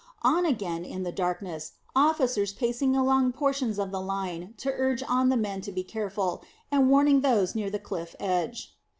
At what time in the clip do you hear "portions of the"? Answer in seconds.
3.33-4.01